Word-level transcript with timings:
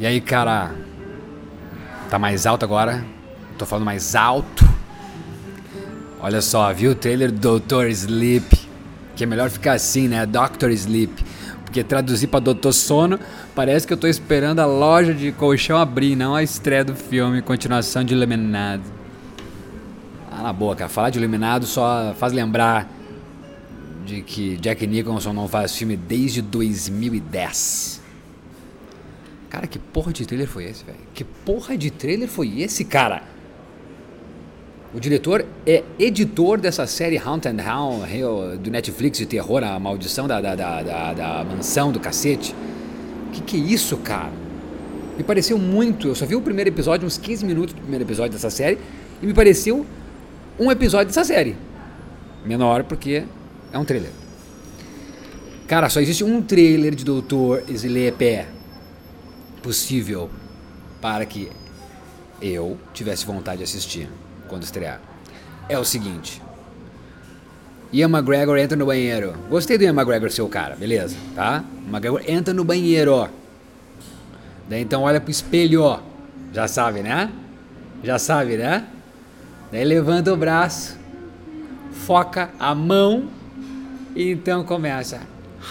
E 0.00 0.06
aí, 0.06 0.18
cara? 0.18 0.74
Tá 2.08 2.18
mais 2.18 2.46
alto 2.46 2.64
agora? 2.64 3.04
Tô 3.58 3.66
falando 3.66 3.84
mais 3.84 4.16
alto. 4.16 4.66
Olha 6.18 6.40
só, 6.40 6.72
viu 6.72 6.92
o 6.92 6.94
trailer 6.94 7.30
do 7.30 7.60
Dr. 7.60 7.84
Sleep? 7.88 8.66
Que 9.14 9.24
é 9.24 9.26
melhor 9.26 9.50
ficar 9.50 9.72
assim, 9.74 10.08
né? 10.08 10.24
Dr. 10.24 10.70
Sleep. 10.70 11.22
Porque 11.66 11.84
traduzir 11.84 12.28
pra 12.28 12.40
Doutor 12.40 12.72
Sono 12.72 13.20
parece 13.54 13.86
que 13.86 13.92
eu 13.92 13.96
tô 13.98 14.06
esperando 14.06 14.60
a 14.60 14.64
loja 14.64 15.12
de 15.12 15.32
colchão 15.32 15.76
abrir, 15.76 16.16
não 16.16 16.34
a 16.34 16.42
estreia 16.42 16.82
do 16.82 16.96
filme, 16.96 17.42
continuação 17.42 18.02
de 18.02 18.14
Iluminado. 18.14 18.82
Ah, 20.32 20.44
na 20.44 20.52
boa, 20.54 20.74
cara. 20.74 20.88
Falar 20.88 21.10
de 21.10 21.18
Iluminado 21.18 21.66
só 21.66 22.14
faz 22.18 22.32
lembrar 22.32 22.88
de 24.06 24.22
que 24.22 24.56
Jack 24.56 24.86
Nicholson 24.86 25.34
não 25.34 25.46
faz 25.46 25.76
filme 25.76 25.94
desde 25.94 26.40
2010. 26.40 27.99
Cara, 29.50 29.66
que 29.66 29.80
porra 29.80 30.12
de 30.12 30.24
trailer 30.24 30.46
foi 30.46 30.64
esse, 30.64 30.84
velho? 30.84 30.98
Que 31.12 31.24
porra 31.24 31.76
de 31.76 31.90
trailer 31.90 32.28
foi 32.28 32.60
esse, 32.60 32.84
cara? 32.84 33.22
O 34.94 35.00
diretor 35.00 35.44
é 35.66 35.82
editor 35.98 36.58
dessa 36.58 36.86
série 36.86 37.18
Haunted 37.18 37.56
Hound 37.60 38.58
do 38.58 38.70
Netflix 38.70 39.18
de 39.18 39.26
terror, 39.26 39.62
a 39.64 39.78
maldição 39.78 40.28
da, 40.28 40.40
da, 40.40 40.54
da, 40.54 40.82
da, 40.82 41.12
da 41.12 41.44
mansão 41.44 41.90
do 41.90 41.98
cacete. 41.98 42.54
Que 43.32 43.40
que 43.42 43.56
é 43.56 43.60
isso, 43.60 43.96
cara? 43.98 44.32
Me 45.18 45.24
pareceu 45.24 45.58
muito. 45.58 46.08
Eu 46.08 46.14
só 46.14 46.24
vi 46.24 46.36
o 46.36 46.40
primeiro 46.40 46.70
episódio, 46.70 47.06
uns 47.06 47.18
15 47.18 47.44
minutos 47.44 47.74
do 47.74 47.80
primeiro 47.80 48.04
episódio 48.04 48.32
dessa 48.32 48.50
série, 48.50 48.78
e 49.20 49.26
me 49.26 49.34
pareceu 49.34 49.84
um 50.58 50.70
episódio 50.70 51.06
dessa 51.06 51.24
série. 51.24 51.56
Menor 52.44 52.84
porque 52.84 53.24
é 53.72 53.78
um 53.78 53.84
trailer. 53.84 54.10
Cara, 55.66 55.88
só 55.88 56.00
existe 56.00 56.24
um 56.24 56.40
trailer 56.40 56.94
de 56.94 57.04
Doutor 57.04 57.62
Sleep 57.68 58.46
possível 59.62 60.30
para 61.00 61.24
que 61.24 61.50
eu 62.40 62.78
tivesse 62.92 63.24
vontade 63.26 63.58
de 63.58 63.64
assistir 63.64 64.08
quando 64.48 64.62
estrear. 64.62 65.00
É 65.68 65.78
o 65.78 65.84
seguinte. 65.84 66.42
Ian 67.92 68.08
McGregor 68.08 68.56
entra 68.56 68.76
no 68.76 68.86
banheiro. 68.86 69.34
Gostei 69.48 69.76
do 69.76 69.84
Ian 69.84 69.92
McGregor 69.92 70.30
ser 70.30 70.42
o 70.42 70.48
cara, 70.48 70.76
beleza, 70.76 71.16
tá? 71.34 71.64
McGregor 71.86 72.22
entra 72.26 72.54
no 72.54 72.64
banheiro, 72.64 73.12
ó. 73.12 73.28
Daí 74.68 74.82
então 74.82 75.02
olha 75.02 75.20
pro 75.20 75.30
espelho, 75.30 75.82
ó. 75.82 76.00
Já 76.52 76.68
sabe, 76.68 77.02
né? 77.02 77.30
Já 78.02 78.18
sabe, 78.18 78.56
né? 78.56 78.86
Daí 79.72 79.84
levanta 79.84 80.32
o 80.32 80.36
braço, 80.36 80.98
foca 82.06 82.50
a 82.58 82.74
mão 82.74 83.28
e 84.14 84.30
então 84.30 84.64
começa. 84.64 85.20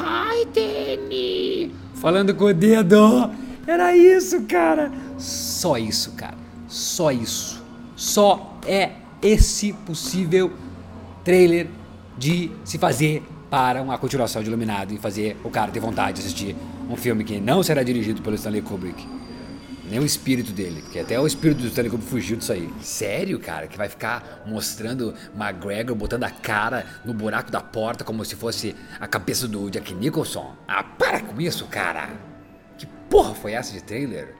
Hi, 0.00 0.46
Danny! 0.46 1.74
Falando 1.94 2.34
com 2.34 2.46
o 2.46 2.54
dedo. 2.54 3.30
Era 3.66 3.96
isso, 3.96 4.42
cara. 4.42 4.92
Só 5.18 5.76
isso, 5.76 6.12
cara. 6.12 6.36
Só 6.68 7.10
isso. 7.10 7.64
Só 7.96 8.58
é 8.66 8.92
esse 9.20 9.72
possível 9.72 10.52
trailer 11.24 11.66
de 12.16 12.50
se 12.64 12.78
fazer 12.78 13.22
para 13.50 13.82
uma 13.82 13.98
continuação 13.98 14.42
de 14.42 14.48
Iluminado 14.48 14.92
e 14.92 14.98
fazer 14.98 15.36
o 15.42 15.50
cara 15.50 15.70
ter 15.70 15.80
vontade 15.80 16.20
de 16.20 16.26
assistir 16.26 16.56
um 16.88 16.96
filme 16.96 17.24
que 17.24 17.40
não 17.40 17.62
será 17.62 17.82
dirigido 17.82 18.22
pelo 18.22 18.36
Stanley 18.36 18.62
Kubrick. 18.62 19.06
Nem 19.88 20.00
o 20.00 20.04
espírito 20.04 20.52
dele, 20.52 20.82
porque 20.82 20.98
até 20.98 21.18
o 21.18 21.26
espírito 21.26 21.62
do 21.62 21.68
Stanley 21.68 21.90
Kubrick 21.90 22.10
fugiu 22.10 22.36
disso 22.36 22.52
aí. 22.52 22.68
Sério, 22.80 23.38
cara, 23.38 23.66
que 23.66 23.78
vai 23.78 23.88
ficar 23.88 24.42
mostrando 24.46 25.14
McGregor 25.34 25.94
botando 25.96 26.24
a 26.24 26.30
cara 26.30 26.86
no 27.04 27.14
buraco 27.14 27.50
da 27.50 27.60
porta 27.60 28.04
como 28.04 28.24
se 28.24 28.36
fosse 28.36 28.74
a 29.00 29.06
cabeça 29.06 29.46
do 29.46 29.70
Jack 29.70 29.94
Nicholson? 29.94 30.54
Ah, 30.66 30.82
para 30.82 31.20
com 31.20 31.40
isso, 31.40 31.66
cara! 31.66 32.35
Porra 33.08 33.34
foi 33.34 33.52
essa 33.52 33.72
de 33.72 33.82
trailer? 33.82 34.34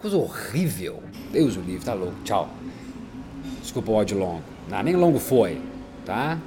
Coisa 0.00 0.16
horrível. 0.16 1.02
Deus 1.32 1.56
o 1.56 1.60
livre, 1.60 1.84
tá 1.84 1.94
louco. 1.94 2.14
Tchau. 2.24 2.48
Desculpa 3.60 3.90
o 3.90 3.96
áudio 3.96 4.18
longo. 4.18 4.42
Não, 4.68 4.82
nem 4.82 4.96
longo 4.96 5.18
foi, 5.18 5.60
tá? 6.04 6.38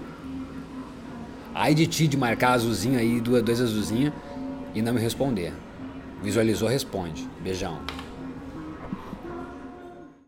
Aí 1.54 1.76
de 1.76 1.86
ti 1.86 2.08
de 2.08 2.16
marcar 2.16 2.54
azulzinho 2.54 2.98
aí, 2.98 3.20
duas, 3.20 3.44
dois 3.44 3.60
azulzinhos 3.60 4.14
e 4.74 4.82
não 4.82 4.94
me 4.94 5.02
responder. 5.02 5.54
Visualizou, 6.24 6.70
responde. 6.70 7.28
Beijão. 7.42 7.80